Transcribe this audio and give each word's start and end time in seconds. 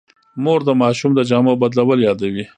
مور 0.43 0.59
د 0.65 0.69
ماشوم 0.81 1.11
د 1.15 1.19
جامو 1.29 1.53
بدلول 1.61 1.99
یادوي. 2.07 2.45